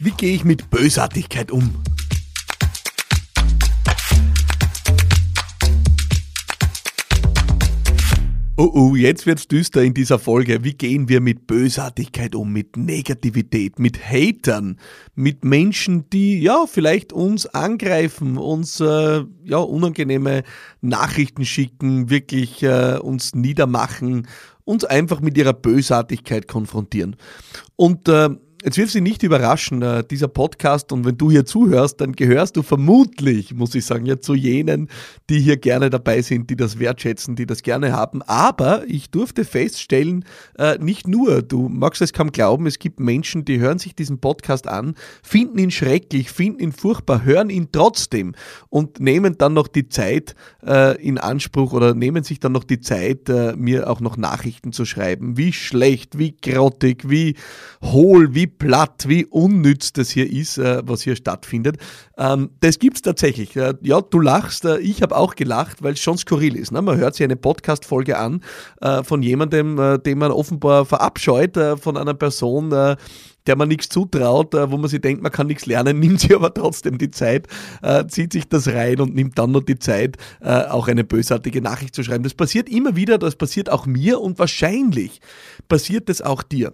Wie 0.00 0.12
gehe 0.12 0.32
ich 0.32 0.44
mit 0.44 0.70
Bösartigkeit 0.70 1.50
um? 1.50 1.74
Oh 8.56 8.70
oh, 8.72 8.94
jetzt 8.94 9.26
wird's 9.26 9.48
düster 9.48 9.82
in 9.82 9.94
dieser 9.94 10.20
Folge. 10.20 10.62
Wie 10.62 10.74
gehen 10.74 11.08
wir 11.08 11.20
mit 11.20 11.48
Bösartigkeit 11.48 12.36
um, 12.36 12.52
mit 12.52 12.76
Negativität, 12.76 13.80
mit 13.80 13.98
Hatern, 13.98 14.78
mit 15.16 15.44
Menschen, 15.44 16.08
die 16.10 16.40
ja 16.42 16.66
vielleicht 16.68 17.12
uns 17.12 17.46
angreifen, 17.46 18.38
uns 18.38 18.78
äh, 18.78 19.24
ja 19.42 19.58
unangenehme 19.58 20.44
Nachrichten 20.80 21.44
schicken, 21.44 22.08
wirklich 22.08 22.62
äh, 22.62 22.98
uns 23.02 23.34
niedermachen, 23.34 24.28
uns 24.62 24.84
einfach 24.84 25.20
mit 25.20 25.36
ihrer 25.36 25.54
Bösartigkeit 25.54 26.46
konfrontieren. 26.46 27.16
Und 27.74 28.08
äh, 28.08 28.30
Jetzt 28.64 28.76
wird 28.76 28.90
Sie 28.90 29.00
nicht 29.00 29.22
überraschen, 29.22 29.82
äh, 29.82 30.02
dieser 30.02 30.26
Podcast, 30.26 30.90
und 30.90 31.04
wenn 31.04 31.16
du 31.16 31.30
hier 31.30 31.46
zuhörst, 31.46 32.00
dann 32.00 32.14
gehörst 32.14 32.56
du 32.56 32.64
vermutlich, 32.64 33.54
muss 33.54 33.72
ich 33.76 33.86
sagen, 33.86 34.04
ja 34.04 34.20
zu 34.20 34.34
jenen, 34.34 34.88
die 35.30 35.38
hier 35.38 35.56
gerne 35.58 35.90
dabei 35.90 36.22
sind, 36.22 36.50
die 36.50 36.56
das 36.56 36.80
wertschätzen, 36.80 37.36
die 37.36 37.46
das 37.46 37.62
gerne 37.62 37.92
haben. 37.92 38.20
Aber 38.22 38.82
ich 38.88 39.10
durfte 39.10 39.44
feststellen, 39.44 40.24
äh, 40.58 40.76
nicht 40.78 41.06
nur, 41.06 41.42
du 41.42 41.68
magst 41.68 42.02
es 42.02 42.12
kaum 42.12 42.32
glauben, 42.32 42.66
es 42.66 42.80
gibt 42.80 42.98
Menschen, 42.98 43.44
die 43.44 43.60
hören 43.60 43.78
sich 43.78 43.94
diesen 43.94 44.18
Podcast 44.18 44.66
an, 44.66 44.96
finden 45.22 45.58
ihn 45.58 45.70
schrecklich, 45.70 46.32
finden 46.32 46.58
ihn 46.58 46.72
furchtbar, 46.72 47.24
hören 47.24 47.50
ihn 47.50 47.68
trotzdem 47.70 48.34
und 48.70 48.98
nehmen 48.98 49.38
dann 49.38 49.54
noch 49.54 49.68
die 49.68 49.88
Zeit 49.88 50.34
äh, 50.66 51.00
in 51.00 51.18
Anspruch 51.18 51.72
oder 51.72 51.94
nehmen 51.94 52.24
sich 52.24 52.40
dann 52.40 52.52
noch 52.52 52.64
die 52.64 52.80
Zeit, 52.80 53.28
mir 53.28 53.88
auch 53.88 54.00
noch 54.00 54.16
Nachrichten 54.16 54.72
zu 54.72 54.84
schreiben, 54.84 55.36
wie 55.36 55.52
schlecht, 55.52 56.18
wie 56.18 56.34
grottig, 56.36 57.08
wie 57.08 57.36
hohl, 57.82 58.34
wie 58.34 58.47
platt, 58.48 59.04
wie 59.08 59.26
unnütz 59.26 59.92
das 59.92 60.10
hier 60.10 60.30
ist, 60.30 60.58
äh, 60.58 60.82
was 60.84 61.02
hier 61.02 61.16
stattfindet. 61.16 61.76
Ähm, 62.16 62.50
das 62.60 62.78
gibt 62.78 62.96
es 62.96 63.02
tatsächlich. 63.02 63.56
Äh, 63.56 63.74
ja, 63.82 64.00
du 64.00 64.20
lachst, 64.20 64.64
äh, 64.64 64.78
ich 64.78 65.02
habe 65.02 65.16
auch 65.16 65.34
gelacht, 65.34 65.82
weil 65.82 65.92
es 65.92 66.00
schon 66.00 66.18
skurril 66.18 66.56
ist. 66.56 66.72
Ne? 66.72 66.82
Man 66.82 66.96
hört 66.96 67.14
sich 67.14 67.24
eine 67.24 67.36
Podcast-Folge 67.36 68.18
an 68.18 68.40
von 69.02 69.22
jemandem, 69.22 69.98
den 70.04 70.18
man 70.18 70.30
offenbar 70.30 70.84
verabscheut, 70.84 71.58
von 71.80 71.96
einer 71.96 72.14
Person, 72.14 72.70
der 72.70 73.56
man 73.56 73.68
nichts 73.68 73.88
zutraut, 73.88 74.54
wo 74.54 74.76
man 74.76 74.88
sich 74.88 75.00
denkt, 75.00 75.22
man 75.22 75.32
kann 75.32 75.46
nichts 75.46 75.66
lernen, 75.66 75.98
nimmt 76.00 76.20
sich 76.20 76.34
aber 76.34 76.52
trotzdem 76.52 76.98
die 76.98 77.10
Zeit, 77.10 77.48
zieht 78.08 78.32
sich 78.32 78.48
das 78.48 78.68
rein 78.68 79.00
und 79.00 79.14
nimmt 79.14 79.38
dann 79.38 79.52
noch 79.52 79.62
die 79.62 79.78
Zeit, 79.78 80.16
auch 80.40 80.88
eine 80.88 81.04
bösartige 81.04 81.60
Nachricht 81.60 81.94
zu 81.94 82.02
schreiben. 82.02 82.24
Das 82.24 82.34
passiert 82.34 82.68
immer 82.68 82.96
wieder, 82.96 83.18
das 83.18 83.36
passiert 83.36 83.70
auch 83.70 83.86
mir 83.86 84.20
und 84.20 84.38
wahrscheinlich 84.38 85.20
passiert 85.68 86.08
es 86.08 86.22
auch 86.22 86.42
dir. 86.42 86.72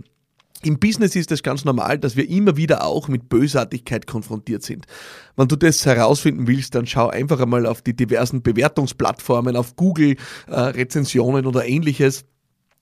Im 0.65 0.79
Business 0.79 1.15
ist 1.15 1.31
es 1.31 1.43
ganz 1.43 1.65
normal, 1.65 1.99
dass 1.99 2.17
wir 2.17 2.29
immer 2.29 2.57
wieder 2.57 2.85
auch 2.85 3.09
mit 3.09 3.29
Bösartigkeit 3.29 4.07
konfrontiert 4.07 4.63
sind. 4.63 4.87
Wenn 5.37 5.49
du 5.49 5.57
das 5.57 5.85
herausfinden 5.85 6.47
willst, 6.47 6.75
dann 6.75 6.87
schau 6.87 7.09
einfach 7.09 7.41
einmal 7.41 7.67
auf 7.67 7.83
die 7.83 7.95
diversen 7.95 8.43
Bewertungsplattformen, 8.43 9.57
auf 9.57 9.77
Google, 9.77 10.17
äh, 10.47 10.61
Rezensionen 10.61 11.47
oder 11.47 11.67
ähnliches 11.67 12.25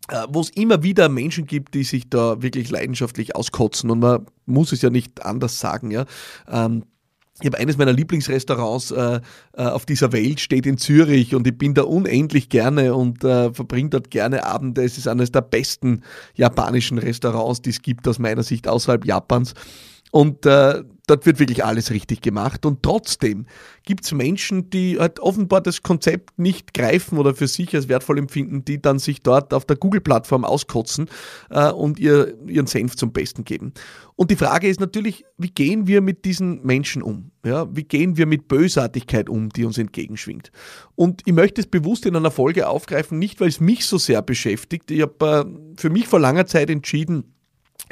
äh, 0.09 0.27
wo 0.29 0.41
es 0.41 0.51
immer 0.51 0.83
wieder 0.83 1.09
Menschen 1.09 1.47
gibt, 1.47 1.75
die 1.75 1.85
sich 1.85 2.11
da 2.11 2.43
wirklich 2.43 2.71
leidenschaftlich 2.71 3.37
auskotzen 3.37 3.89
und 3.89 4.01
man 4.01 4.27
muss 4.47 4.73
es 4.73 4.83
ja 4.83 4.91
nicht 4.91 5.25
anders 5.25 5.61
sagen, 5.61 5.93
ja. 5.93 6.07
Ähm, 6.49 6.85
ich 7.41 7.47
habe 7.47 7.59
eines 7.59 7.79
meiner 7.79 7.93
Lieblingsrestaurants 7.93 8.91
äh, 8.91 9.21
äh, 9.57 9.63
auf 9.63 9.87
dieser 9.87 10.13
Welt, 10.13 10.39
steht 10.39 10.67
in 10.67 10.77
Zürich 10.77 11.35
und 11.35 11.47
ich 11.47 11.57
bin 11.57 11.75
da 11.75 11.83
unendlich 11.83 12.51
gerne 12.51 12.95
und 12.95 13.25
äh, 13.25 13.53
verbringe 13.53 13.89
dort 13.89 14.11
gerne 14.11 14.45
Abende. 14.45 14.85
Es 14.85 14.99
ist 14.99 15.09
eines 15.09 15.33
der 15.33 15.41
besten 15.41 16.03
japanischen 16.35 16.99
Restaurants, 16.99 17.63
die 17.63 17.71
es 17.71 17.81
gibt 17.81 18.07
aus 18.07 18.19
meiner 18.19 18.43
Sicht 18.43 18.69
außerhalb 18.69 19.07
Japans. 19.07 19.55
Und 20.13 20.45
äh, 20.45 20.85
dort 21.07 21.25
wird 21.25 21.39
wirklich 21.39 21.65
alles 21.65 21.91
richtig 21.91 22.21
gemacht. 22.21 22.67
Und 22.67 22.83
trotzdem 22.83 23.47
gibt 23.83 24.05
es 24.05 24.13
Menschen, 24.13 24.69
die 24.69 24.99
halt 24.99 25.21
offenbar 25.21 25.63
das 25.63 25.83
Konzept 25.83 26.39
nicht 26.39 26.75
greifen 26.75 27.17
oder 27.17 27.35
für 27.35 27.47
sich 27.47 27.75
als 27.75 27.89
wertvoll 27.89 28.19
empfinden, 28.19 28.63
die 28.63 28.81
dann 28.81 28.99
sich 28.99 29.23
dort 29.23 29.55
auf 29.55 29.65
der 29.65 29.77
Google-Plattform 29.77 30.45
auskotzen 30.45 31.09
äh, 31.49 31.71
und 31.71 31.99
ihr, 31.99 32.39
ihren 32.47 32.67
Senf 32.67 32.95
zum 32.95 33.11
Besten 33.15 33.45
geben. 33.45 33.73
Und 34.15 34.31
die 34.31 34.37
Frage 34.37 34.69
ist 34.69 34.81
natürlich, 34.81 35.25
wie 35.39 35.49
gehen 35.49 35.87
wir 35.87 36.03
mit 36.03 36.27
diesen 36.27 36.63
Menschen 36.63 37.03
um? 37.03 37.31
Ja, 37.43 37.75
wie 37.75 37.85
gehen 37.85 38.19
wir 38.19 38.27
mit 38.27 38.47
Bösartigkeit 38.47 39.31
um, 39.31 39.49
die 39.49 39.65
uns 39.65 39.79
entgegenschwingt? 39.79 40.53
Und 40.95 41.23
ich 41.25 41.33
möchte 41.33 41.63
es 41.63 41.67
bewusst 41.67 42.05
in 42.05 42.15
einer 42.15 42.31
Folge 42.31 42.69
aufgreifen, 42.69 43.19
nicht 43.19 43.41
weil 43.41 43.49
es 43.49 43.61
mich 43.61 43.87
so 43.87 43.97
sehr 43.97 44.21
beschäftigt. 44.21 44.91
Ich 44.91 45.01
habe 45.01 45.47
äh, 45.49 45.81
für 45.81 45.89
mich 45.89 46.07
vor 46.07 46.21
langer 46.21 46.45
Zeit 46.45 46.69
entschieden, 46.69 47.32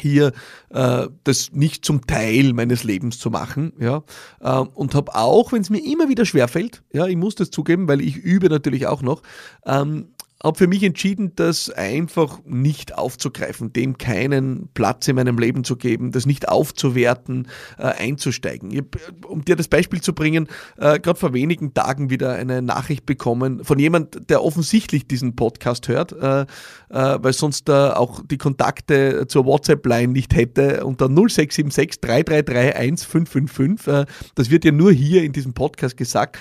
hier 0.01 0.33
äh, 0.71 1.07
das 1.25 1.53
nicht 1.53 1.85
zum 1.85 2.07
Teil 2.07 2.53
meines 2.53 2.85
Lebens 2.85 3.19
zu 3.19 3.31
machen, 3.31 3.73
ja, 3.79 4.03
äh, 4.41 4.59
und 4.59 4.95
habe 4.95 5.15
auch, 5.15 5.53
wenn 5.53 5.63
es 5.63 5.71
mir 5.71 5.85
immer 5.85 6.09
wieder 6.09 6.25
schwerfällt, 6.25 6.83
ja, 6.93 7.07
ich 7.07 7.17
muss 7.17 7.35
das 7.35 7.51
zugeben, 7.51 7.89
weil 7.89 8.01
ich 8.01 8.17
übe 8.17 8.49
natürlich 8.49 8.87
auch 8.87 9.03
noch, 9.03 9.23
ähm, 9.67 10.09
habe 10.43 10.57
für 10.57 10.67
mich 10.67 10.83
entschieden, 10.83 11.33
das 11.37 11.69
einfach 11.71 12.41
nicht 12.45 12.97
aufzugreifen, 12.97 13.73
dem 13.73 13.99
keinen 13.99 14.69
Platz 14.73 15.07
in 15.09 15.17
meinem 15.17 15.39
Leben 15.39 15.65
zu 15.65 15.77
geben, 15.77 16.13
das 16.13 16.25
nicht 16.25 16.49
aufzuwerten, 16.49 17.49
äh, 17.79 17.83
einzusteigen. 17.83 18.75
Hab, 18.77 18.97
um 19.27 19.45
dir 19.45 19.57
das 19.57 19.69
Beispiel 19.69 20.01
zu 20.01 20.15
bringen, 20.15 20.49
äh, 20.79 20.99
gerade 20.99 21.19
vor 21.19 21.35
wenigen 21.35 21.75
Tagen 21.75 22.09
wieder 22.09 22.33
eine 22.33 22.63
Nachricht 22.63 23.05
bekommen 23.05 23.65
von 23.65 23.79
jemand, 23.79 24.31
der 24.31 24.43
offensichtlich 24.43 25.07
diesen 25.07 25.37
Podcast 25.37 25.89
hört, 25.89 26.13
äh, 26.13 26.43
äh 26.43 26.47
weil 26.89 27.33
sonst 27.35 27.69
äh, 27.69 27.73
auch 27.73 28.23
die 28.25 28.39
Kontakte 28.39 29.27
zur 29.29 29.45
WhatsApp-Line 29.45 30.13
nicht 30.13 30.35
hätte 30.35 30.87
unter 30.87 31.09
0676 31.09 32.01
333 32.01 32.77
1555. 32.77 33.87
Äh, 33.87 34.07
das 34.35 34.51
wird 34.51 34.65
ja 34.65 34.73
nur 34.73 34.93
hier 34.93 35.23
in 35.23 35.33
diesem 35.33 35.53
Podcast 35.53 35.97
gesagt 35.97 36.39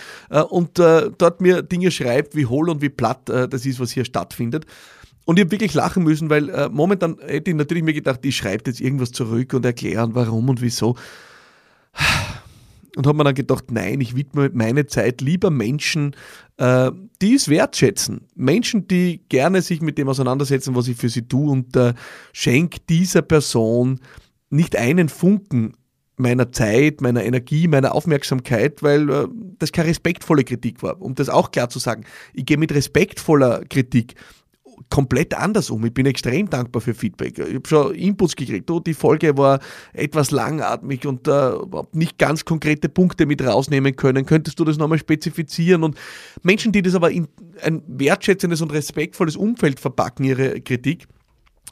und 0.49 0.77
dort 0.77 1.41
mir 1.41 1.61
Dinge 1.61 1.91
schreibt, 1.91 2.35
wie 2.35 2.45
hohl 2.45 2.69
und 2.69 2.81
wie 2.81 2.89
platt 2.89 3.27
das 3.27 3.65
ist, 3.65 3.79
was 3.79 3.88
was 3.89 3.93
hier 3.93 4.05
stattfindet. 4.05 4.65
Und 5.25 5.37
ich 5.37 5.43
habe 5.43 5.51
wirklich 5.51 5.73
lachen 5.73 6.03
müssen, 6.03 6.29
weil 6.29 6.49
äh, 6.49 6.69
momentan 6.69 7.17
hätte 7.25 7.51
ich 7.51 7.57
natürlich 7.57 7.83
mir 7.83 7.93
gedacht, 7.93 8.25
ich 8.25 8.35
schreibe 8.35 8.63
jetzt 8.67 8.81
irgendwas 8.81 9.11
zurück 9.11 9.53
und 9.53 9.65
erklären, 9.65 10.15
warum 10.15 10.49
und 10.49 10.61
wieso. 10.61 10.95
Und 12.95 13.05
habe 13.05 13.17
mir 13.17 13.23
dann 13.23 13.35
gedacht, 13.35 13.71
nein, 13.71 14.01
ich 14.01 14.15
widme 14.15 14.49
meine 14.53 14.87
Zeit 14.87 15.21
lieber 15.21 15.51
Menschen, 15.51 16.15
äh, 16.57 16.91
die 17.21 17.35
es 17.35 17.47
wertschätzen. 17.47 18.27
Menschen, 18.35 18.87
die 18.87 19.21
gerne 19.29 19.61
sich 19.61 19.81
mit 19.81 19.99
dem 19.99 20.09
auseinandersetzen, 20.09 20.75
was 20.75 20.87
ich 20.87 20.97
für 20.97 21.09
sie 21.09 21.27
tue 21.27 21.51
und 21.51 21.75
äh, 21.75 21.93
schenke 22.33 22.79
dieser 22.89 23.21
Person 23.21 23.99
nicht 24.49 24.75
einen 24.75 25.09
Funken 25.09 25.73
meiner 26.19 26.51
Zeit, 26.51 27.01
meiner 27.01 27.23
Energie, 27.23 27.67
meiner 27.67 27.95
Aufmerksamkeit, 27.95 28.83
weil 28.83 29.09
äh, 29.09 29.27
das 29.57 29.71
keine 29.71 29.89
respektvolle 29.89 30.43
Kritik 30.43 30.83
war. 30.83 31.01
Um 31.01 31.15
das 31.15 31.29
auch 31.29 31.51
klar 31.51 31.69
zu 31.69 31.79
sagen, 31.79 32.03
ich 32.33 32.45
gehe 32.45 32.57
mit 32.57 32.73
respektvoller 32.73 33.63
Kritik 33.69 34.15
komplett 34.89 35.33
anders 35.33 35.69
um. 35.69 35.85
Ich 35.85 35.93
bin 35.93 36.05
extrem 36.05 36.49
dankbar 36.49 36.81
für 36.81 36.93
Feedback. 36.93 37.37
Ich 37.37 37.55
habe 37.55 37.67
schon 37.67 37.95
Inputs 37.95 38.35
gekriegt. 38.35 38.69
Oh, 38.71 38.79
die 38.79 38.93
Folge 38.93 39.37
war 39.37 39.59
etwas 39.93 40.31
langatmig 40.31 41.05
und 41.05 41.27
äh, 41.27 41.31
habe 41.31 41.87
nicht 41.93 42.17
ganz 42.17 42.45
konkrete 42.45 42.89
Punkte 42.89 43.25
mit 43.25 43.41
rausnehmen 43.41 43.95
können. 43.95 44.25
Könntest 44.25 44.59
du 44.59 44.65
das 44.65 44.77
nochmal 44.77 44.99
spezifizieren? 44.99 45.83
Und 45.83 45.97
Menschen, 46.43 46.71
die 46.71 46.81
das 46.81 46.95
aber 46.95 47.11
in 47.11 47.27
ein 47.61 47.83
wertschätzendes 47.87 48.61
und 48.61 48.71
respektvolles 48.71 49.35
Umfeld 49.35 49.79
verpacken, 49.79 50.23
ihre 50.23 50.61
Kritik, 50.61 51.07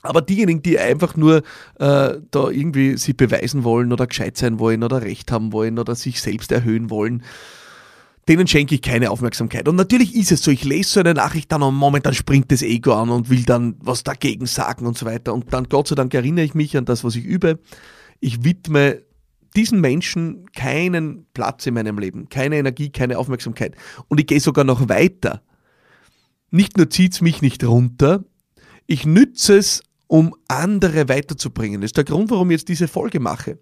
aber 0.02 0.22
diejenigen, 0.22 0.62
die 0.62 0.80
einfach 0.80 1.16
nur 1.16 1.38
äh, 1.80 2.18
da 2.32 2.50
irgendwie 2.50 2.98
sich 2.98 3.18
beweisen 3.18 3.64
wollen 3.64 3.92
oder 3.92 4.08
gescheit 4.08 4.38
sein 4.38 4.60
wollen 4.60 4.84
oder 4.84 5.02
Recht 5.02 5.32
haben 5.32 5.52
wollen 5.52 5.80
oder 5.80 5.96
sich 5.96 6.22
selbst 6.22 6.52
erhöhen 6.52 6.90
wollen, 6.90 7.24
denen 8.28 8.48
schenke 8.48 8.76
ich 8.76 8.82
keine 8.82 9.10
Aufmerksamkeit. 9.10 9.68
Und 9.68 9.76
natürlich 9.76 10.16
ist 10.16 10.32
es 10.32 10.44
so, 10.44 10.52
ich 10.52 10.66
lese 10.66 10.90
so 10.90 11.00
eine 11.00 11.14
Nachricht 11.14 11.52
dann 11.52 11.64
und 11.64 11.76
momentan 11.76 12.14
springt 12.14 12.52
das 12.52 12.62
Ego 12.62 12.94
an 12.94 13.10
und 13.10 13.30
will 13.30 13.44
dann 13.44 13.76
was 13.80 14.04
dagegen 14.04 14.46
sagen 14.46 14.86
und 14.86 14.98
so 14.98 15.06
weiter. 15.06 15.34
Und 15.34 15.54
dann, 15.54 15.70
Gott 15.70 15.88
sei 15.88 15.96
Dank, 15.96 16.14
erinnere 16.14 16.46
ich 16.46 16.54
mich 16.54 16.76
an 16.76 16.86
das, 16.86 17.04
was 17.04 17.16
ich 17.16 17.24
übe. 17.24 17.60
Ich 18.20 18.44
widme 18.44 19.02
diesen 19.56 19.80
Menschen 19.80 20.52
keinen 20.52 21.26
Platz 21.34 21.66
in 21.66 21.74
meinem 21.74 21.98
Leben, 21.98 22.28
keine 22.30 22.58
Energie, 22.58 22.90
keine 22.90 23.18
Aufmerksamkeit. 23.18 23.76
Und 24.10 24.20
ich 24.20 24.28
gehe 24.28 24.42
sogar 24.42 24.66
noch 24.66 24.90
weiter. 24.90 25.42
Nicht 26.52 26.78
nur 26.78 26.90
zieht 26.90 27.14
es 27.14 27.22
mich 27.22 27.42
nicht 27.42 27.64
runter, 27.64 28.24
ich 28.88 29.06
nütze 29.06 29.58
es, 29.58 29.84
um 30.08 30.36
andere 30.48 31.10
weiterzubringen. 31.10 31.82
Das 31.82 31.90
ist 31.90 31.98
der 31.98 32.04
Grund, 32.04 32.30
warum 32.32 32.50
ich 32.50 32.60
jetzt 32.60 32.70
diese 32.70 32.88
Folge 32.88 33.20
mache. 33.20 33.60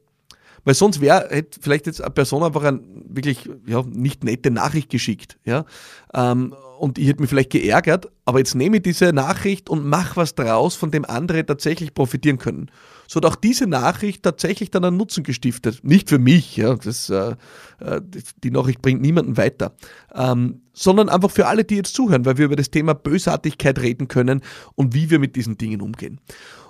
Weil 0.64 0.74
sonst 0.74 1.00
wäre, 1.00 1.28
hätte 1.30 1.60
vielleicht 1.62 1.86
jetzt 1.86 2.02
eine 2.02 2.12
Person 2.12 2.44
einfach 2.44 2.64
eine 2.64 2.82
wirklich 3.08 3.50
ja, 3.68 3.84
nicht 3.84 4.24
nette 4.24 4.50
Nachricht 4.50 4.90
geschickt. 4.90 5.38
Ja? 5.46 5.66
Ähm, 6.14 6.56
und 6.80 6.98
ich 6.98 7.08
hätte 7.08 7.22
mich 7.22 7.30
vielleicht 7.30 7.52
geärgert, 7.52 8.12
aber 8.26 8.40
jetzt 8.40 8.56
nehme 8.56 8.78
ich 8.78 8.84
diese 8.84 9.14
Nachricht 9.14 9.70
und 9.70 9.86
mache 9.86 10.18
was 10.18 10.36
draus, 10.36 10.76
von 10.76 10.92
dem 10.92 11.06
andere 11.06 11.46
tatsächlich 11.46 11.94
profitieren 11.94 12.38
können. 12.38 12.72
So 13.08 13.18
hat 13.18 13.26
auch 13.26 13.36
diese 13.36 13.68
Nachricht 13.68 14.24
tatsächlich 14.24 14.72
dann 14.72 14.84
einen 14.84 14.98
Nutzen 14.98 15.24
gestiftet. 15.24 15.84
Nicht 15.84 16.10
für 16.10 16.20
mich, 16.20 16.58
ja, 16.58 16.76
das, 16.76 17.10
äh, 17.10 17.36
äh 17.80 18.02
die 18.44 18.52
Nachricht 18.52 18.82
bringt 18.82 19.02
niemanden 19.02 19.38
weiter, 19.38 19.76
ähm, 20.14 20.62
sondern 20.74 21.10
einfach 21.10 21.32
für 21.32 21.48
alle, 21.48 21.64
die 21.64 21.76
jetzt 21.76 21.96
zuhören, 21.96 22.26
weil 22.26 22.38
wir 22.38 22.46
über 22.46 22.56
das 22.56 22.72
Thema 22.72 22.94
Bösartigkeit 22.94 23.80
reden 23.80 24.08
können 24.08 24.42
und 24.76 24.94
wie 24.94 25.10
wir 25.10 25.20
mit 25.20 25.36
diesen 25.36 25.58
Dingen 25.58 25.82
umgehen. 25.82 26.20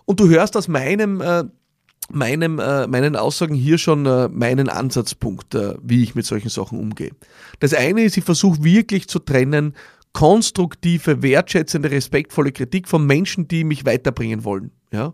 Und 0.06 0.20
du 0.20 0.30
hörst 0.30 0.56
aus 0.58 0.68
meinem 0.68 1.22
äh, 1.22 1.46
meinem, 2.10 2.60
äh, 2.60 2.88
meinen 2.88 3.16
Aussagen 3.16 3.56
hier 3.56 3.78
schon 3.78 4.06
äh, 4.06 4.28
meinen 4.30 4.70
Ansatzpunkt, 4.70 5.56
äh, 5.56 5.76
wie 5.82 6.04
ich 6.04 6.16
mit 6.16 6.26
solchen 6.26 6.50
Sachen 6.50 6.80
umgehe. 6.80 7.12
Das 7.60 7.74
eine 7.74 8.04
ist, 8.04 8.18
ich 8.18 8.24
versuche 8.24 8.64
wirklich 8.64 9.08
zu 9.08 9.20
trennen, 9.20 9.74
konstruktive, 10.16 11.22
wertschätzende, 11.22 11.92
respektvolle 11.92 12.54
Kritik 12.54 12.88
von 12.88 13.06
Menschen, 13.06 13.50
die 13.50 13.66
mich 13.66 13.86
weiterbringen 13.86 14.46
wollen. 14.46 14.72
Ja? 14.94 15.14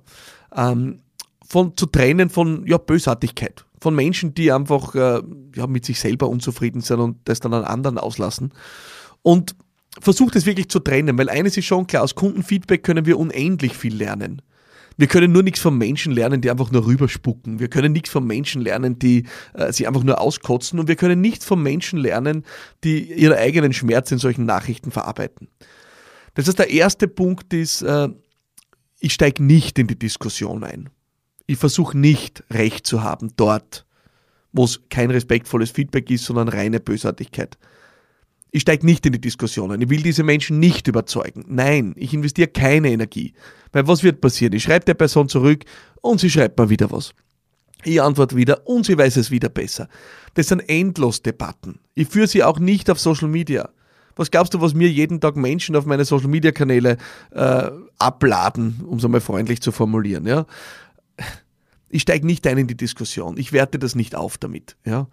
Ähm, 0.56 1.00
von, 1.44 1.76
zu 1.76 1.88
trennen 1.88 2.30
von 2.30 2.68
ja, 2.68 2.78
Bösartigkeit. 2.78 3.66
Von 3.82 3.96
Menschen, 3.96 4.36
die 4.36 4.52
einfach 4.52 4.94
äh, 4.94 5.24
ja, 5.56 5.66
mit 5.66 5.86
sich 5.86 6.00
selber 6.00 6.30
unzufrieden 6.30 6.82
sind 6.82 7.00
und 7.00 7.18
das 7.26 7.40
dann 7.40 7.56
an 7.56 7.64
anderen 7.64 7.98
auslassen. 7.98 8.54
Und 9.24 9.56
versucht 10.00 10.36
es 10.36 10.46
wirklich 10.46 10.70
zu 10.70 10.78
trennen, 10.78 11.18
weil 11.18 11.30
eines 11.30 11.58
ist 11.58 11.66
schon 11.66 11.88
klar, 11.88 12.04
aus 12.04 12.14
Kundenfeedback 12.14 12.84
können 12.84 13.08
wir 13.08 13.18
unendlich 13.18 13.76
viel 13.76 13.96
lernen. 13.96 14.44
Wir 14.98 15.08
können 15.08 15.32
nur 15.32 15.44
nichts 15.44 15.60
von 15.60 15.78
Menschen 15.78 16.12
lernen, 16.12 16.42
die 16.42 16.52
einfach 16.52 16.72
nur 16.72 16.86
rüberspucken. 16.86 17.60
Wir 17.60 17.70
können 17.70 17.94
nichts 17.94 18.10
von 18.10 18.26
Menschen 18.26 18.62
lernen, 18.62 19.00
die 19.00 19.26
äh, 19.54 19.72
sich 19.72 19.88
einfach 19.88 20.04
nur 20.04 20.20
auskotzen. 20.20 20.80
Und 20.80 20.88
wir 20.88 20.96
können 20.96 21.22
nichts 21.22 21.46
von 21.46 21.62
Menschen 21.62 21.98
lernen, 21.98 22.46
die 22.84 23.12
ihren 23.12 23.38
eigenen 23.38 23.74
Schmerz 23.74 24.12
in 24.12 24.18
solchen 24.18 24.46
Nachrichten 24.46 24.92
verarbeiten. 24.92 25.48
Das 26.34 26.48
heißt, 26.48 26.60
der 26.60 26.70
erste 26.70 27.08
Punkt 27.08 27.54
ist, 27.54 27.82
äh, 27.82 28.10
ich 29.00 29.14
steige 29.14 29.44
nicht 29.44 29.80
in 29.80 29.88
die 29.88 29.98
Diskussion 29.98 30.64
ein. 30.64 30.90
Ich 31.48 31.58
versuche 31.58 31.98
nicht 31.98 32.44
Recht 32.52 32.86
zu 32.86 33.04
haben 33.04 33.32
dort, 33.36 33.86
wo 34.54 34.66
es 34.66 34.82
kein 34.90 35.12
respektvolles 35.12 35.72
Feedback 35.72 36.10
ist, 36.12 36.26
sondern 36.26 36.48
reine 36.48 36.80
Bösartigkeit. 36.80 37.58
Ich 38.54 38.64
steige 38.64 38.86
nicht 38.86 39.06
in 39.06 39.14
die 39.14 39.22
Diskussion 39.22 39.72
ein. 39.72 39.82
Ich 39.82 39.90
will 39.90 40.04
diese 40.04 40.24
Menschen 40.24 40.60
nicht 40.60 40.88
überzeugen. 40.88 41.46
Nein, 41.48 41.94
ich 41.96 42.14
investiere 42.14 42.50
keine 42.50 42.90
Energie. 42.90 43.34
Weil 43.72 43.88
was 43.88 44.04
wird 44.04 44.20
passieren? 44.20 44.54
Ich 44.54 44.64
schreibe 44.64 44.86
der 44.86 44.94
Person 44.94 45.30
zurück 45.30 45.64
und 46.02 46.20
sie 46.20 46.30
schreibt 46.30 46.60
mir 46.60 46.70
wieder 46.70 46.92
was. 46.92 47.14
Ich 47.84 48.02
antworte 48.02 48.36
wieder 48.36 48.68
und 48.68 48.86
sie 48.86 48.98
weiß 48.98 49.16
es 49.16 49.32
wieder 49.32 49.50
besser. 49.50 49.88
Das 50.34 50.50
sind 50.50 50.60
endlos 50.68 51.22
Debatten. 51.22 51.80
Ich 51.96 52.10
führe 52.10 52.28
sie 52.28 52.44
auch 52.44 52.60
nicht 52.60 52.90
auf 52.90 53.00
Social 53.00 53.30
Media. 53.30 53.70
Was 54.16 54.30
glaubst 54.30 54.54
du, 54.54 54.62
was 54.62 54.74
mir 54.74 54.90
jeden 54.90 55.22
Tag 55.22 55.38
Menschen 55.38 55.76
auf 55.76 55.86
meine 55.86 56.04
Social 56.04 56.28
Media 56.28 56.52
Kanäle 56.52 56.98
äh, 57.32 57.72
abladen, 57.98 58.82
um 58.86 58.98
es 58.98 59.06
einmal 59.06 59.22
freundlich 59.22 59.62
zu 59.62 59.72
formulieren? 59.72 60.28
Ja? 60.28 60.46
Ich 61.90 62.04
steige 62.04 62.26
nicht 62.26 62.46
ein 62.48 62.58
in 62.58 62.68
die 62.68 62.78
Diskussion. 62.78 63.38
Ich 63.38 63.54
werte 63.54 63.80
das 63.80 63.96
nicht 63.96 64.16
auf 64.16 64.38
damit. 64.38 64.76
Ja? 64.86 65.08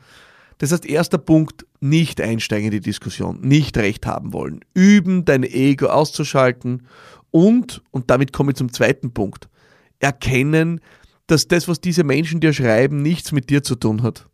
Das 0.59 0.73
heißt, 0.73 0.87
erster 0.87 1.19
Punkt, 1.19 1.67
nicht 1.81 2.21
einsteigen 2.21 2.67
in 2.67 2.73
die 2.73 2.81
Diskussion, 2.81 3.41
nicht 3.41 3.77
recht 3.77 4.07
haben 4.07 4.33
wollen. 4.33 4.61
Üben, 4.75 5.25
dein 5.25 5.45
Ego 5.45 5.87
auszuschalten 5.87 6.87
und, 7.31 7.83
und 7.91 8.11
damit 8.11 8.33
komme 8.33 8.53
ich 8.53 8.57
zum 8.57 8.73
zweiten 8.73 9.13
Punkt, 9.13 9.49
erkennen, 10.01 10.81
dass 11.27 11.47
das, 11.47 11.69
was 11.69 11.81
diese 11.81 12.05
Menschen 12.05 12.41
dir 12.41 12.53
schreiben, 12.53 13.03
nichts 13.03 13.33
mit 13.33 13.51
dir 13.51 13.63
zu 13.63 13.77
tun 13.77 14.03
hat. 14.03 14.29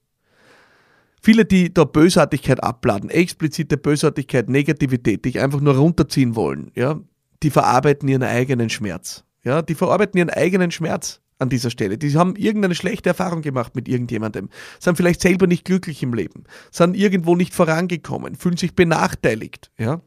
Viele, 1.21 1.45
die 1.45 1.73
da 1.73 1.85
Bösartigkeit 1.85 2.63
abladen, 2.63 3.11
explizite 3.11 3.77
Bösartigkeit, 3.77 4.49
Negativität, 4.49 5.25
dich 5.25 5.41
einfach 5.41 5.61
nur 5.61 5.75
runterziehen 5.75 6.37
wollen, 6.37 6.71
ja, 6.75 7.01
die 7.43 7.51
verarbeiten 7.51 8.09
ihren 8.09 8.23
eigenen 8.23 8.71
Schmerz. 8.71 9.25
Ja, 9.43 9.61
die 9.61 9.75
verarbeiten 9.75 10.19
ihren 10.19 10.31
eigenen 10.31 10.71
Schmerz 10.71 11.21
an 11.45 11.49
dieser 11.49 11.71
Stelle. 11.71 11.97
Die 11.97 12.17
haben 12.17 12.37
irgendeine 12.37 12.75
schlechte 12.75 13.11
Erfahrung 13.11 13.43
gemacht 13.43 13.77
mit 13.77 13.89
irgendjemandem, 13.89 14.49
sind 14.81 14.97
vielleicht 14.97 15.21
selber 15.21 15.47
nicht 15.47 15.65
glücklich 15.65 16.03
im 16.03 16.13
Leben, 16.13 16.45
sind 16.71 16.97
irgendwo 16.97 17.37
nicht 17.37 17.55
vorangekommen, 17.55 18.35
fühlen 18.35 18.57
sich 18.57 18.75
benachteiligt, 18.75 19.71
ja. 19.79 20.01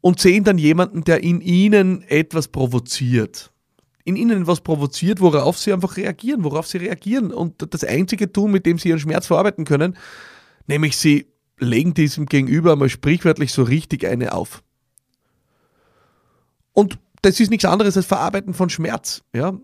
Und 0.00 0.20
sehen 0.20 0.44
dann 0.44 0.58
jemanden, 0.58 1.04
der 1.04 1.22
in 1.22 1.40
ihnen 1.40 2.02
etwas 2.02 2.48
provoziert. 2.48 3.52
In 4.04 4.16
ihnen 4.16 4.46
was 4.46 4.60
provoziert, 4.60 5.20
worauf 5.20 5.56
sie 5.56 5.72
einfach 5.72 5.96
reagieren, 5.96 6.44
worauf 6.44 6.66
sie 6.66 6.76
reagieren. 6.76 7.32
Und 7.32 7.72
das 7.72 7.84
einzige 7.84 8.30
tun, 8.30 8.50
mit 8.50 8.66
dem 8.66 8.78
sie 8.78 8.90
ihren 8.90 9.00
Schmerz 9.00 9.26
verarbeiten 9.26 9.64
können, 9.64 9.96
nämlich 10.66 10.98
sie 10.98 11.26
legen 11.58 11.94
diesem 11.94 12.26
Gegenüber 12.26 12.76
mal 12.76 12.90
sprichwörtlich 12.90 13.52
so 13.52 13.62
richtig 13.62 14.06
eine 14.06 14.34
auf. 14.34 14.62
Und 16.74 16.98
das 17.22 17.40
ist 17.40 17.50
nichts 17.50 17.64
anderes 17.64 17.96
als 17.96 18.04
Verarbeiten 18.04 18.52
von 18.52 18.68
Schmerz. 18.68 19.22
Ja? 19.34 19.58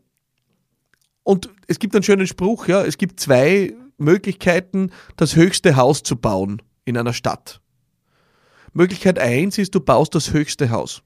Und 1.31 1.49
es 1.69 1.79
gibt 1.79 1.95
einen 1.95 2.03
schönen 2.03 2.27
Spruch, 2.27 2.67
ja, 2.67 2.83
es 2.85 2.99
gibt 2.99 3.21
zwei 3.21 3.73
Möglichkeiten, 3.99 4.91
das 5.17 5.37
höchste 5.37 5.77
Haus 5.77 6.03
zu 6.03 6.17
bauen 6.17 6.61
in 6.85 6.97
einer 6.97 7.13
Stadt. 7.13 7.61
Möglichkeit 8.73 9.21
eins 9.21 9.57
ist, 9.57 9.77
du 9.77 9.79
baust 9.79 10.13
das 10.17 10.33
höchste 10.33 10.71
Haus. 10.71 11.05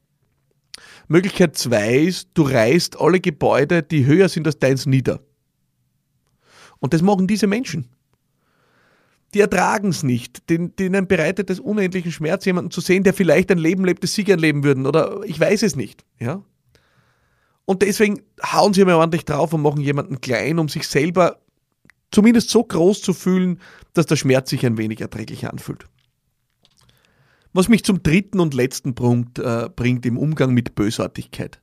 Möglichkeit 1.08 1.58
zwei 1.58 1.98
ist, 1.98 2.30
du 2.32 2.44
reißt 2.44 2.98
alle 2.98 3.20
Gebäude, 3.20 3.82
die 3.82 4.06
höher 4.06 4.30
sind 4.30 4.46
als 4.46 4.58
deins, 4.58 4.86
nieder. 4.86 5.20
Und 6.78 6.94
das 6.94 7.02
machen 7.02 7.26
diese 7.26 7.46
Menschen. 7.46 7.90
Die 9.34 9.40
ertragen 9.40 9.90
es 9.90 10.04
nicht. 10.04 10.48
Den, 10.48 10.74
denen 10.76 11.06
bereitet 11.06 11.50
es 11.50 11.60
unendlichen 11.60 12.12
Schmerz, 12.12 12.46
jemanden 12.46 12.70
zu 12.70 12.80
sehen, 12.80 13.02
der 13.02 13.12
vielleicht 13.12 13.50
ein 13.50 13.58
Leben 13.58 13.84
lebt, 13.84 14.02
das 14.02 14.14
sie 14.14 14.24
gern 14.24 14.38
leben 14.38 14.64
würden. 14.64 14.86
Oder 14.86 15.20
ich 15.26 15.38
weiß 15.38 15.62
es 15.64 15.76
nicht. 15.76 16.02
Ja? 16.18 16.42
Und 17.66 17.82
deswegen 17.82 18.22
hauen 18.42 18.74
sie 18.74 18.84
mir 18.84 18.96
ordentlich 18.96 19.24
drauf 19.24 19.52
und 19.52 19.62
machen 19.62 19.80
jemanden 19.80 20.20
klein, 20.20 20.58
um 20.58 20.68
sich 20.68 20.86
selber 20.86 21.40
zumindest 22.10 22.50
so 22.50 22.62
groß 22.62 23.02
zu 23.02 23.12
fühlen, 23.12 23.60
dass 23.92 24.06
der 24.06 24.16
Schmerz 24.16 24.50
sich 24.50 24.64
ein 24.64 24.78
wenig 24.78 25.00
erträglich 25.00 25.48
anfühlt. 25.48 25.86
Was 27.52 27.68
mich 27.68 27.84
zum 27.84 28.02
dritten 28.02 28.40
und 28.40 28.54
letzten 28.54 28.94
Punkt 28.94 29.38
äh, 29.38 29.68
bringt 29.74 30.04
im 30.06 30.18
Umgang 30.18 30.52
mit 30.52 30.74
Bösartigkeit. 30.74 31.60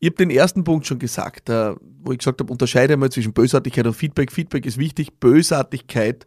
Ich 0.00 0.08
habe 0.08 0.16
den 0.16 0.30
ersten 0.30 0.64
Punkt 0.64 0.86
schon 0.86 0.98
gesagt, 0.98 1.48
äh, 1.48 1.74
wo 2.02 2.12
ich 2.12 2.18
gesagt 2.18 2.40
habe, 2.40 2.52
unterscheide 2.52 2.96
mal 2.96 3.10
zwischen 3.10 3.32
Bösartigkeit 3.32 3.86
und 3.86 3.94
Feedback. 3.94 4.32
Feedback 4.32 4.66
ist 4.66 4.78
wichtig, 4.78 5.18
Bösartigkeit 5.18 6.26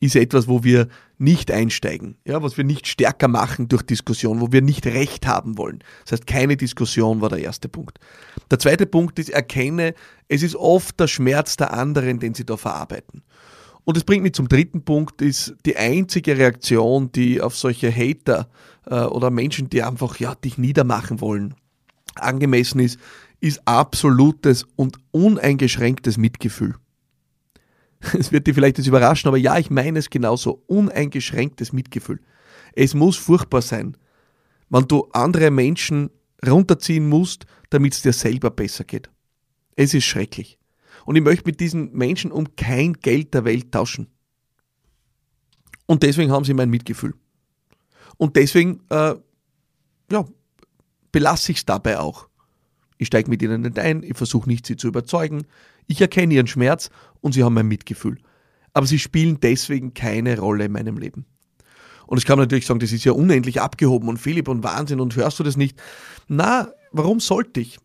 ist 0.00 0.16
etwas, 0.16 0.46
wo 0.48 0.62
wir 0.62 0.88
nicht 1.18 1.50
einsteigen, 1.50 2.16
ja, 2.26 2.42
was 2.42 2.56
wir 2.56 2.64
nicht 2.64 2.86
stärker 2.86 3.28
machen 3.28 3.68
durch 3.68 3.82
Diskussion, 3.82 4.40
wo 4.40 4.52
wir 4.52 4.60
nicht 4.60 4.86
Recht 4.86 5.26
haben 5.26 5.56
wollen. 5.56 5.78
Das 6.04 6.12
heißt, 6.12 6.26
keine 6.26 6.56
Diskussion 6.56 7.20
war 7.20 7.30
der 7.30 7.38
erste 7.38 7.68
Punkt. 7.68 7.98
Der 8.50 8.58
zweite 8.58 8.86
Punkt 8.86 9.18
ist, 9.18 9.30
erkenne, 9.30 9.94
es 10.28 10.42
ist 10.42 10.56
oft 10.56 11.00
der 11.00 11.06
Schmerz 11.06 11.56
der 11.56 11.72
anderen, 11.72 12.20
den 12.20 12.34
sie 12.34 12.44
da 12.44 12.56
verarbeiten. 12.56 13.22
Und 13.84 13.96
das 13.96 14.04
bringt 14.04 14.24
mich 14.24 14.34
zum 14.34 14.48
dritten 14.48 14.84
Punkt, 14.84 15.22
ist 15.22 15.54
die 15.64 15.76
einzige 15.76 16.36
Reaktion, 16.36 17.12
die 17.12 17.40
auf 17.40 17.56
solche 17.56 17.90
Hater 17.90 18.48
äh, 18.84 19.02
oder 19.02 19.30
Menschen, 19.30 19.70
die 19.70 19.82
einfach 19.82 20.18
ja, 20.18 20.34
dich 20.34 20.58
niedermachen 20.58 21.20
wollen, 21.20 21.54
angemessen 22.16 22.80
ist, 22.80 22.98
ist 23.40 23.62
absolutes 23.64 24.66
und 24.76 24.98
uneingeschränktes 25.12 26.18
Mitgefühl. 26.18 26.74
Es 28.18 28.32
wird 28.32 28.46
dir 28.46 28.54
vielleicht 28.54 28.78
jetzt 28.78 28.86
überraschen, 28.86 29.28
aber 29.28 29.38
ja, 29.38 29.58
ich 29.58 29.70
meine 29.70 29.98
es 29.98 30.10
genauso. 30.10 30.62
Uneingeschränktes 30.66 31.72
Mitgefühl. 31.72 32.20
Es 32.74 32.94
muss 32.94 33.16
furchtbar 33.16 33.62
sein, 33.62 33.96
wenn 34.68 34.86
du 34.86 35.08
andere 35.12 35.50
Menschen 35.50 36.10
runterziehen 36.46 37.08
musst, 37.08 37.46
damit 37.70 37.94
es 37.94 38.02
dir 38.02 38.12
selber 38.12 38.50
besser 38.50 38.84
geht. 38.84 39.10
Es 39.76 39.94
ist 39.94 40.04
schrecklich. 40.04 40.58
Und 41.04 41.16
ich 41.16 41.22
möchte 41.22 41.46
mit 41.46 41.60
diesen 41.60 41.92
Menschen 41.92 42.32
um 42.32 42.56
kein 42.56 42.94
Geld 42.94 43.32
der 43.34 43.44
Welt 43.44 43.72
tauschen. 43.72 44.08
Und 45.86 46.02
deswegen 46.02 46.32
haben 46.32 46.44
sie 46.44 46.54
mein 46.54 46.70
Mitgefühl. 46.70 47.14
Und 48.16 48.36
deswegen, 48.36 48.82
äh, 48.90 49.14
ja, 50.10 50.24
belasse 51.12 51.52
ich 51.52 51.58
es 51.58 51.64
dabei 51.64 51.98
auch. 51.98 52.28
Ich 52.98 53.08
steige 53.08 53.30
mit 53.30 53.42
ihnen 53.42 53.62
nicht 53.62 53.78
ein, 53.78 54.02
ich 54.02 54.16
versuche 54.16 54.48
nicht, 54.48 54.66
sie 54.66 54.76
zu 54.76 54.88
überzeugen. 54.88 55.44
Ich 55.86 56.00
erkenne 56.00 56.34
ihren 56.34 56.46
Schmerz 56.46 56.90
und 57.20 57.32
sie 57.32 57.44
haben 57.44 57.54
mein 57.54 57.68
Mitgefühl. 57.68 58.18
Aber 58.72 58.86
sie 58.86 58.98
spielen 58.98 59.38
deswegen 59.40 59.94
keine 59.94 60.38
Rolle 60.38 60.66
in 60.66 60.72
meinem 60.72 60.98
Leben. 60.98 61.26
Und 62.06 62.18
ich 62.18 62.24
kann 62.24 62.38
natürlich 62.38 62.66
sagen, 62.66 62.80
das 62.80 62.92
ist 62.92 63.04
ja 63.04 63.12
unendlich 63.12 63.60
abgehoben 63.60 64.08
und 64.08 64.18
Philipp 64.18 64.48
und 64.48 64.62
Wahnsinn 64.62 65.00
und 65.00 65.16
hörst 65.16 65.38
du 65.38 65.42
das 65.42 65.56
nicht? 65.56 65.80
Na, 66.28 66.68
warum 66.92 67.20
sollte 67.20 67.60
ich? 67.60 67.78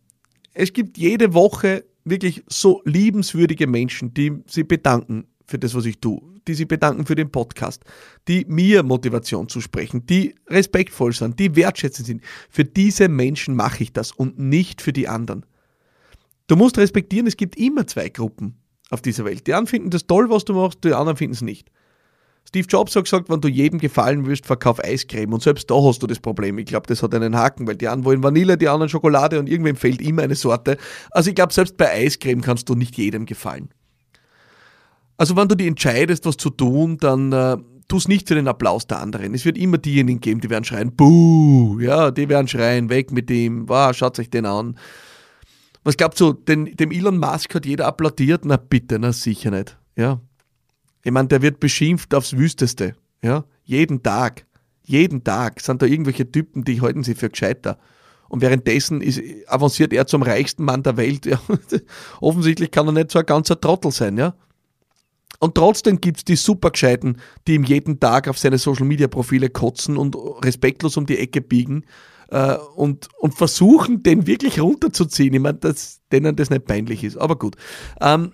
Es 0.54 0.74
gibt 0.74 0.98
jede 0.98 1.34
Woche 1.34 1.86
wirklich 2.04 2.44
so 2.48 2.82
liebenswürdige 2.86 3.68
Menschen, 3.68 4.14
die 4.14 4.34
sie 4.48 4.64
bedanken 4.64 5.26
für 5.46 5.58
das, 5.58 5.74
was 5.76 5.86
ich 5.86 6.00
tue, 6.00 6.22
die 6.48 6.54
sie 6.54 6.66
bedanken 6.66 7.06
für 7.06 7.16
den 7.16 7.32
Podcast, 7.32 7.84
die 8.28 8.46
mir 8.48 8.84
Motivation 8.84 9.50
zu 9.50 9.62
sprechen, 9.62 10.06
die 10.06 10.36
respektvoll 10.48 11.14
sind, 11.14 11.40
die 11.40 11.56
wertschätzend 11.56 12.08
sind. 12.08 12.22
Für 12.50 12.66
diese 12.66 13.10
Menschen 13.10 13.56
mache 13.56 13.84
ich 13.84 13.94
das 13.94 14.12
und 14.12 14.40
nicht 14.40 14.82
für 14.82 14.94
die 14.94 15.08
anderen. 15.08 15.46
Du 16.48 16.56
musst 16.56 16.78
respektieren, 16.78 17.28
es 17.28 17.38
gibt 17.38 17.56
immer 17.58 17.88
zwei 17.88 18.10
Gruppen 18.10 18.58
auf 18.90 19.02
dieser 19.02 19.26
Welt. 19.26 19.48
Die 19.48 19.54
einen 19.54 19.68
finden 19.68 19.90
das 19.90 20.06
toll, 20.06 20.30
was 20.30 20.46
du 20.46 20.54
machst, 20.54 20.84
die 20.84 20.94
anderen 20.94 21.18
finden 21.18 21.34
es 21.34 21.42
nicht. 21.42 21.70
Steve 22.48 22.68
Jobs 22.68 22.96
hat 22.96 23.06
gesagt, 23.06 23.30
wenn 23.30 23.40
du 23.40 23.48
jedem 23.48 23.80
gefallen 23.80 24.26
willst, 24.26 24.46
verkauf 24.46 24.84
Eiscreme. 24.84 25.34
Und 25.34 25.42
selbst 25.42 25.70
da 25.70 25.76
hast 25.76 26.04
du 26.04 26.08
das 26.08 26.20
Problem. 26.20 26.58
Ich 26.58 26.66
glaube, 26.66 26.88
das 26.88 27.02
hat 27.02 27.16
einen 27.16 27.38
Haken, 27.38 27.68
weil 27.68 27.78
die 27.78 27.88
einen 27.88 28.04
wollen 28.04 28.24
Vanille, 28.24 28.58
die 28.58 28.68
anderen 28.68 28.90
Schokolade 28.90 29.40
und 29.40 29.48
irgendwem 29.48 29.76
fehlt 29.76 30.02
immer 30.02 30.24
eine 30.24 30.36
Sorte. 30.36 30.78
Also 31.12 31.30
ich 31.30 31.36
glaube, 31.36 31.54
selbst 31.54 31.78
bei 31.78 31.90
Eiscreme 31.90 32.42
kannst 32.42 32.68
du 32.68 32.76
nicht 32.76 32.98
jedem 32.98 33.26
gefallen. 33.26 33.70
Also 35.22 35.36
wenn 35.36 35.48
du 35.48 35.54
dich 35.54 35.68
entscheidest, 35.68 36.26
was 36.26 36.36
zu 36.36 36.50
tun, 36.50 36.98
dann 36.98 37.32
äh, 37.32 37.56
tu 37.88 37.98
es 37.98 38.08
nicht 38.08 38.28
für 38.28 38.34
den 38.34 38.48
Applaus 38.48 38.88
der 38.88 39.02
anderen. 39.02 39.36
Es 39.36 39.46
wird 39.46 39.56
immer 39.56 39.78
diejenigen 39.78 40.20
geben, 40.20 40.42
die 40.42 40.50
werden 40.50 40.64
schreien, 40.64 40.96
buh, 40.96 41.80
ja, 41.80 42.10
die 42.10 42.28
werden 42.28 42.48
schreien, 42.48 42.90
weg 42.90 43.12
mit 43.12 43.30
dem, 43.30 43.70
wow, 43.70 43.96
schaut 43.96 44.18
euch 44.18 44.32
den 44.32 44.48
an. 44.48 44.80
Was 45.84 45.96
glaubst 45.96 46.20
du, 46.22 46.34
den, 46.34 46.76
dem 46.76 46.90
Elon 46.90 47.20
Musk 47.20 47.54
hat 47.54 47.68
jeder 47.68 47.86
applaudiert? 47.86 48.46
Na 48.46 48.58
bitte, 48.58 48.98
na 48.98 49.14
sicher 49.14 49.52
nicht. 49.52 49.78
Ja. 49.96 50.20
Ich 51.04 51.12
meine, 51.12 51.28
der 51.28 51.44
wird 51.44 51.60
beschimpft 51.60 52.16
aufs 52.16 52.36
Wüsteste. 52.36 52.96
Ja. 53.22 53.46
Jeden 53.64 54.02
Tag. 54.02 54.48
Jeden 54.82 55.24
Tag 55.24 55.62
sind 55.62 55.84
da 55.84 55.86
irgendwelche 55.86 56.32
Typen, 56.32 56.64
die 56.64 56.82
halten 56.82 57.04
sich 57.04 57.20
für 57.20 57.30
gescheiter. 57.30 57.78
Und 58.28 58.42
währenddessen 58.42 59.02
ist, 59.02 59.22
avanciert 59.46 59.94
er 59.94 60.08
zum 60.08 60.24
reichsten 60.24 60.64
Mann 60.64 60.82
der 60.82 60.98
Welt. 60.98 61.28
Ja. 61.28 61.40
Offensichtlich 62.22 62.72
kann 62.72 62.88
er 62.88 62.94
nicht 62.94 63.12
so 63.12 63.20
ein 63.20 63.26
ganzer 63.28 63.62
Trottel 63.62 63.92
sein, 63.92 64.18
ja. 64.18 64.34
Und 65.42 65.56
trotzdem 65.56 66.00
gibt 66.00 66.20
es 66.20 66.24
die 66.24 66.36
Supergescheiten, 66.36 67.18
die 67.48 67.56
ihm 67.56 67.64
jeden 67.64 68.00
Tag 68.00 68.28
auf 68.28 68.38
seine 68.38 68.60
Social 68.60 68.86
Media 68.86 69.08
Profile 69.08 69.50
kotzen 69.50 69.98
und 69.98 70.16
respektlos 70.46 70.98
um 70.98 71.08
die 71.08 71.18
Ecke 71.18 71.42
biegen 71.42 71.84
äh, 72.30 72.56
und, 72.76 73.10
und 73.18 73.34
versuchen, 73.34 74.04
den 74.04 74.28
wirklich 74.28 74.62
runterzuziehen. 74.62 75.34
Ich 75.34 75.40
meine, 75.40 75.58
dass 75.58 76.00
denen 76.12 76.36
das 76.36 76.52
nicht 76.52 76.66
peinlich 76.66 77.04
ist. 77.04 77.18
Aber 77.18 77.40
gut. 77.40 77.56
Ähm, 78.00 78.34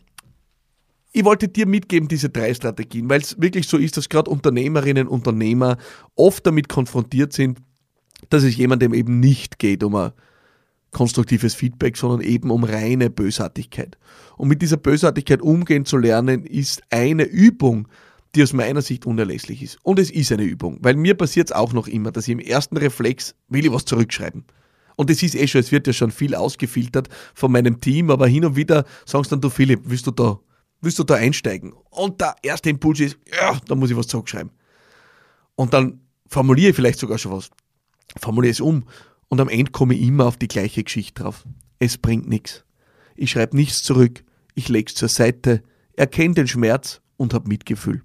ich 1.14 1.24
wollte 1.24 1.48
dir 1.48 1.66
mitgeben, 1.66 2.10
diese 2.10 2.30
drei 2.30 2.54
Strategien, 2.54 3.10
weil 3.10 3.22
es 3.22 3.40
wirklich 3.40 3.70
so 3.70 3.78
ist, 3.78 3.96
dass 3.96 4.10
gerade 4.10 4.30
Unternehmerinnen 4.30 5.08
und 5.08 5.20
Unternehmer 5.20 5.78
oft 6.16 6.46
damit 6.46 6.68
konfrontiert 6.68 7.32
sind, 7.32 7.60
dass 8.30 8.44
es 8.44 8.58
jemandem 8.58 8.94
eben 8.94 9.22
nicht 9.22 9.60
geht 9.60 9.82
um 9.82 9.96
ein 9.96 10.12
konstruktives 10.98 11.54
Feedback, 11.54 11.96
sondern 11.96 12.22
eben 12.22 12.50
um 12.50 12.64
reine 12.64 13.12
Bösartigkeit. 13.12 14.00
Und 14.36 14.48
mit 14.48 14.64
dieser 14.64 14.78
Bösartigkeit 14.78 15.44
umgehen 15.44 15.86
zu 15.86 15.98
lernen, 15.98 16.44
ist 16.44 16.82
eine 16.90 17.24
Übung, 17.24 17.88
die 18.34 18.42
aus 18.42 18.52
meiner 18.52 18.82
Sicht 18.82 19.06
unerlässlich 19.06 19.62
ist. 19.62 19.78
Und 19.84 20.00
es 20.00 20.10
ist 20.10 20.32
eine 20.32 20.42
Übung, 20.42 20.80
weil 20.82 20.96
mir 20.96 21.14
passiert 21.14 21.50
es 21.50 21.56
auch 21.56 21.72
noch 21.72 21.88
immer, 21.88 22.12
dass 22.12 22.28
ich 22.28 22.32
im 22.32 22.40
ersten 22.40 22.78
Reflex 22.78 23.36
will 23.48 23.64
ich 23.64 23.72
was 23.72 23.86
zurückschreiben. 23.86 24.46
Und 24.96 25.12
es 25.12 25.22
ist 25.22 25.36
eh 25.36 25.48
schon, 25.48 25.62
es 25.62 25.72
wird 25.72 25.86
ja 25.86 25.94
schon 25.94 26.10
viel 26.10 26.34
ausgefiltert 26.34 27.10
von 27.36 27.52
meinem 27.52 27.80
Team, 27.80 28.10
aber 28.10 28.28
hin 28.28 28.44
und 28.44 28.56
wieder 28.56 28.84
sagst 29.06 29.32
dann 29.32 29.40
du, 29.40 29.52
Philipp, 29.52 29.82
willst 29.84 30.08
du 30.08 30.12
da, 30.12 30.40
willst 30.82 30.98
du 30.98 31.04
da 31.04 31.14
einsteigen? 31.14 31.74
Und 31.92 32.22
der 32.22 32.38
erste 32.42 32.72
Impuls 32.72 33.00
ist, 33.02 33.20
ja, 33.40 33.60
da 33.68 33.76
muss 33.76 33.92
ich 33.92 33.98
was 33.98 34.08
zurückschreiben. 34.08 34.52
Und 35.54 35.76
dann 35.76 36.02
formuliere 36.28 36.72
ich 36.72 36.76
vielleicht 36.76 36.98
sogar 36.98 37.20
schon 37.20 37.34
was. 37.34 37.52
Formuliere 38.20 38.54
es 38.54 38.62
um 38.62 38.86
und 39.30 39.42
am 39.42 39.50
Ende 39.50 39.72
komme 39.72 39.96
ich 39.96 40.08
immer 40.08 40.26
auf 40.26 40.38
die 40.38 40.48
gleiche 40.48 40.84
Geschichte 40.84 41.24
drauf. 41.24 41.46
Es 41.80 41.98
bringt 41.98 42.28
nichts. 42.28 42.64
Ich 43.16 43.32
schreibe 43.32 43.56
nichts 43.56 43.84
zurück, 43.84 44.24
ich 44.54 44.70
lege 44.70 44.90
es 44.90 44.96
zur 44.96 45.10
Seite, 45.10 45.64
erkenne 45.94 46.36
den 46.36 46.48
Schmerz 46.48 47.02
und 47.18 47.34
habe 47.34 47.48
Mitgefühl. 47.50 48.04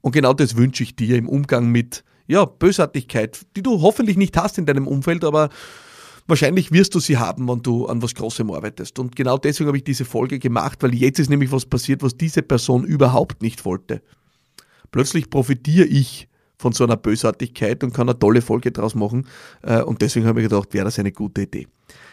Und 0.00 0.12
genau 0.12 0.32
das 0.32 0.56
wünsche 0.56 0.82
ich 0.82 0.96
dir 0.96 1.16
im 1.16 1.28
Umgang 1.28 1.68
mit 1.70 2.04
ja, 2.26 2.44
Bösartigkeit, 2.44 3.40
die 3.56 3.62
du 3.62 3.82
hoffentlich 3.82 4.16
nicht 4.16 4.36
hast 4.36 4.56
in 4.56 4.66
deinem 4.66 4.86
Umfeld, 4.86 5.24
aber 5.24 5.50
wahrscheinlich 6.26 6.72
wirst 6.72 6.94
du 6.94 7.00
sie 7.00 7.18
haben, 7.18 7.48
wenn 7.48 7.62
du 7.62 7.86
an 7.86 8.00
was 8.02 8.14
Großem 8.14 8.50
arbeitest. 8.50 8.98
Und 8.98 9.16
genau 9.16 9.36
deswegen 9.36 9.68
habe 9.68 9.78
ich 9.78 9.84
diese 9.84 10.04
Folge 10.04 10.38
gemacht, 10.38 10.82
weil 10.82 10.94
jetzt 10.94 11.18
ist 11.18 11.28
nämlich 11.28 11.50
was 11.52 11.66
passiert, 11.66 12.02
was 12.02 12.16
diese 12.16 12.42
Person 12.42 12.84
überhaupt 12.84 13.42
nicht 13.42 13.64
wollte. 13.64 14.02
Plötzlich 14.92 15.28
profitiere 15.28 15.86
ich 15.86 16.28
von 16.60 16.72
so 16.72 16.84
einer 16.84 16.96
Bösartigkeit 16.96 17.82
und 17.82 17.94
kann 17.94 18.08
eine 18.08 18.18
tolle 18.18 18.42
Folge 18.42 18.70
draus 18.70 18.94
machen. 18.94 19.26
Äh, 19.62 19.82
und 19.82 20.02
deswegen 20.02 20.26
habe 20.26 20.40
ich 20.40 20.48
gedacht, 20.48 20.74
wäre 20.74 20.84
das 20.84 20.98
eine 20.98 21.10
gute 21.10 21.42
Idee. 21.42 21.66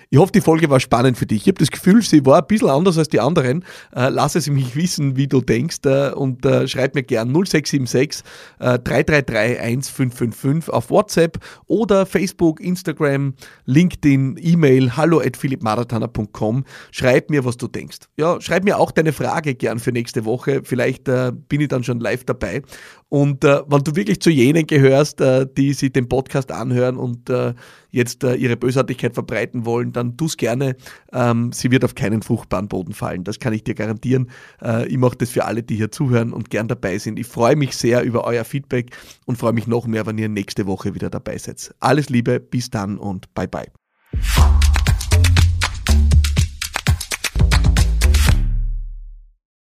Ich 0.10 0.18
hoffe, 0.20 0.32
die 0.32 0.40
Folge 0.40 0.70
war 0.70 0.80
spannend 0.80 1.18
für 1.18 1.26
dich. 1.26 1.42
Ich 1.42 1.48
habe 1.48 1.60
das 1.60 1.70
Gefühl, 1.70 2.02
sie 2.02 2.26
war 2.26 2.40
ein 2.40 2.48
bisschen 2.48 2.70
anders 2.70 2.98
als 2.98 3.10
die 3.10 3.20
anderen. 3.20 3.66
Äh, 3.94 4.08
lass 4.08 4.36
es 4.36 4.50
mich 4.50 4.74
wissen, 4.74 5.18
wie 5.18 5.28
du 5.28 5.42
denkst 5.42 5.80
äh, 5.84 6.12
und 6.12 6.48
schreib 6.66 6.96
mir 6.96 7.04
gern 7.04 7.34
0676 7.34 8.24
äh, 8.60 8.80
333 8.80 9.60
1555 9.60 10.74
auf 10.74 10.90
WhatsApp 10.90 11.40
oder 11.66 12.06
Facebook, 12.06 12.62
Instagram, 12.62 13.34
LinkedIn, 13.66 14.40
E-Mail, 14.42 14.96
hallo 14.96 15.20
at 15.20 15.36
philippmarathoner.com. 15.36 16.64
Schreib 16.92 17.30
mir, 17.30 17.44
was 17.44 17.58
du 17.58 17.68
denkst. 17.68 17.98
Ja, 18.16 18.40
schreib 18.40 18.64
mir 18.64 18.78
auch 18.78 18.92
deine 18.92 19.12
Frage 19.12 19.56
gern 19.56 19.80
für 19.80 19.92
nächste 19.92 20.24
Woche. 20.24 20.62
Vielleicht 20.64 21.04
bin 21.04 21.62
ich 21.62 21.68
dann 21.68 21.84
schon 21.84 22.00
live 22.00 22.24
dabei. 22.24 22.62
Und 23.10 23.44
äh, 23.46 23.62
wenn 23.68 23.84
du 23.84 23.96
wirklich 23.96 24.20
zu 24.20 24.30
jenen 24.30 24.68
gehörst, 24.68 25.22
äh, 25.22 25.48
die 25.48 25.74
sich 25.74 25.94
den 25.94 26.10
Podcast 26.10 26.52
anhören 26.52 26.98
und 26.98 27.30
äh, 27.30 27.54
jetzt 27.90 28.24
äh, 28.24 28.36
ihre 28.36 28.58
Bösartigkeit 28.58 29.14
verbreiten 29.14 29.66
wollen, 29.66 29.94
dann 29.94 30.18
tu 30.18 30.26
es 30.26 30.36
gerne. 30.36 30.76
Ähm, 31.14 31.52
sie 31.54 31.72
wird 31.72 31.86
auf 31.86 31.96
keinen 31.96 32.22
fruchtbaren 32.22 32.68
Boden 32.68 32.94
fallen. 32.94 33.24
Das 33.24 33.40
kann 33.40 33.54
ich 33.54 33.64
dir 33.64 33.76
garantieren. 33.76 34.30
Äh, 34.62 34.88
ich 34.88 34.98
mache 34.98 35.18
das 35.18 35.30
für 35.30 35.46
alle, 35.46 35.64
die 35.64 35.78
hier 35.78 35.92
zuhören 35.92 36.34
und 36.34 36.50
gern 36.50 36.68
dabei 36.68 36.98
sind. 36.98 37.18
Ich 37.18 37.28
freue 37.28 37.56
mich 37.56 37.78
sehr 37.78 38.04
über 38.04 38.26
euer 38.26 38.44
Feedback 38.44 38.96
und 39.26 39.38
freue 39.38 39.54
mich 39.54 39.68
noch 39.68 39.88
mehr, 39.88 40.06
wenn 40.06 40.18
ihr 40.18 40.30
nächste 40.30 40.68
Woche 40.68 40.94
wieder 40.94 41.10
dabei 41.10 41.38
seid. 41.38 41.74
Alles 41.80 42.10
Liebe, 42.10 42.42
bis 42.42 42.70
dann 42.70 42.98
und 42.98 43.34
bye 43.34 43.48
bye. 43.48 43.87